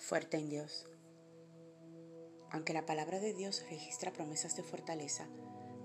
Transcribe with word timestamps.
Fuerte 0.00 0.38
en 0.38 0.48
Dios. 0.48 0.86
Aunque 2.50 2.72
la 2.72 2.86
palabra 2.86 3.20
de 3.20 3.34
Dios 3.34 3.62
registra 3.70 4.12
promesas 4.12 4.56
de 4.56 4.62
fortaleza, 4.62 5.28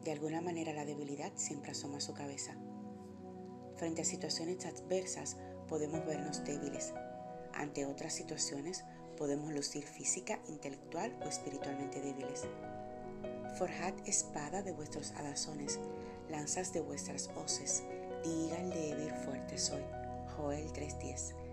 de 0.03 0.13
alguna 0.13 0.39
manera 0.39 0.73
la 0.73 0.85
debilidad 0.85 1.33
siempre 1.35 1.71
asoma 1.71 1.99
su 1.99 2.13
cabeza. 2.13 2.55
Frente 3.75 4.01
a 4.01 4.05
situaciones 4.05 4.65
adversas 4.65 5.35
podemos 5.67 6.05
vernos 6.05 6.43
débiles. 6.45 6.93
Ante 7.53 7.85
otras 7.85 8.13
situaciones 8.13 8.85
podemos 9.17 9.51
lucir 9.51 9.83
física, 9.85 10.39
intelectual 10.47 11.13
o 11.23 11.27
espiritualmente 11.27 12.01
débiles. 12.01 12.47
Forjad 13.59 13.93
espada 14.07 14.63
de 14.63 14.71
vuestros 14.71 15.11
adazones, 15.11 15.79
lanzas 16.29 16.71
de 16.71 16.79
vuestras 16.79 17.29
hoces, 17.35 17.83
digan 18.23 18.69
débil 18.69 19.11
fuerte 19.25 19.57
soy. 19.57 19.83
Joel 20.37 20.71
3:10 20.71 21.44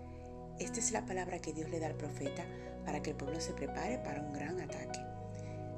esta 0.63 0.79
es 0.79 0.91
la 0.91 1.05
palabra 1.05 1.39
que 1.39 1.51
Dios 1.51 1.69
le 1.69 1.79
da 1.79 1.87
al 1.87 1.95
profeta 1.95 2.45
para 2.85 3.01
que 3.01 3.11
el 3.11 3.15
pueblo 3.15 3.39
se 3.41 3.53
prepare 3.53 3.97
para 3.99 4.21
un 4.21 4.33
gran 4.33 4.61
ataque. 4.61 4.99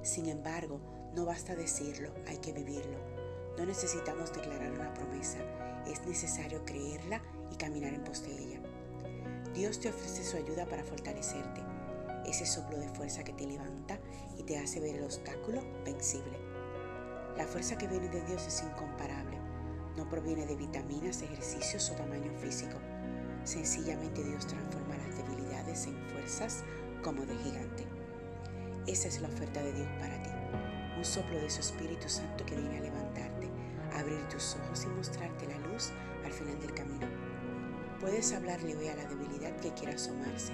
Sin 0.03 0.27
embargo, 0.27 0.79
no 1.15 1.25
basta 1.25 1.55
decirlo, 1.55 2.11
hay 2.27 2.37
que 2.37 2.53
vivirlo. 2.53 2.97
No 3.57 3.65
necesitamos 3.65 4.33
declarar 4.33 4.71
una 4.71 4.93
promesa, 4.93 5.39
es 5.87 6.05
necesario 6.05 6.63
creerla 6.65 7.21
y 7.51 7.55
caminar 7.55 7.93
en 7.93 8.03
pos 8.03 8.23
de 8.23 8.31
ella. 8.31 8.59
Dios 9.53 9.79
te 9.79 9.89
ofrece 9.89 10.23
su 10.23 10.37
ayuda 10.37 10.65
para 10.65 10.83
fortalecerte, 10.83 11.61
ese 12.25 12.45
soplo 12.45 12.77
de 12.77 12.89
fuerza 12.89 13.23
que 13.23 13.33
te 13.33 13.47
levanta 13.47 13.99
y 14.37 14.43
te 14.43 14.59
hace 14.59 14.79
ver 14.79 14.97
el 14.97 15.03
obstáculo 15.03 15.61
vencible. 15.83 16.37
La 17.37 17.47
fuerza 17.47 17.77
que 17.77 17.87
viene 17.87 18.09
de 18.09 18.23
Dios 18.25 18.45
es 18.45 18.61
incomparable, 18.61 19.37
no 19.95 20.07
proviene 20.09 20.45
de 20.45 20.55
vitaminas, 20.55 21.21
ejercicios 21.21 21.89
o 21.89 21.95
tamaño 21.95 22.31
físico 22.39 22.77
Sencillamente 23.45 24.23
Dios 24.23 24.47
transforma 24.47 24.97
las 24.97 25.17
debilidades 25.17 25.85
en 25.85 25.95
fuerzas 26.09 26.63
como 27.03 27.23
de 27.27 27.37
gigante. 27.37 27.85
Esa 28.87 29.07
es 29.07 29.21
la 29.21 29.27
oferta 29.27 29.61
de 29.61 29.71
Dios 29.71 29.87
para 29.99 30.21
ti. 30.23 30.31
Un 30.97 31.05
soplo 31.05 31.37
de 31.37 31.49
su 31.51 31.59
Espíritu 31.59 32.09
Santo 32.09 32.43
que 32.43 32.55
viene 32.55 32.79
a 32.79 32.81
levantarte, 32.81 33.47
abrir 33.93 34.27
tus 34.29 34.55
ojos 34.55 34.85
y 34.85 34.87
mostrarte 34.87 35.45
la 35.45 35.59
luz 35.59 35.91
al 36.25 36.31
final 36.31 36.59
del 36.59 36.73
camino. 36.73 37.05
Puedes 37.99 38.33
hablarle 38.33 38.75
hoy 38.77 38.87
a 38.87 38.95
la 38.95 39.05
debilidad 39.05 39.55
que 39.59 39.73
quiera 39.75 39.93
asomarse 39.93 40.53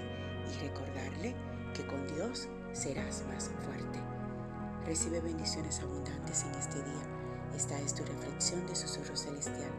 y 0.50 0.62
recordarle 0.62 1.34
que 1.74 1.86
con 1.86 2.06
Dios 2.14 2.46
serás 2.72 3.24
más 3.26 3.50
fuerte. 3.64 4.00
Recibe 4.84 5.20
bendiciones 5.20 5.80
abundantes 5.80 6.44
en 6.44 6.54
este 6.56 6.82
día. 6.82 7.02
Esta 7.56 7.80
es 7.80 7.94
tu 7.94 8.04
reflexión 8.04 8.66
de 8.66 8.76
susurro 8.76 9.16
celestial, 9.16 9.70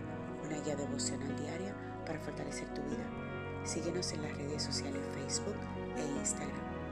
una 0.43 0.59
guía 0.61 0.75
devocional 0.75 1.35
diaria 1.35 1.92
para 2.05 2.19
fortalecer 2.19 2.67
tu 2.73 2.81
vida. 2.83 3.05
Síguenos 3.63 4.11
en 4.13 4.21
las 4.23 4.37
redes 4.37 4.63
sociales 4.63 5.01
Facebook 5.13 5.55
e 5.97 6.19
Instagram. 6.19 6.82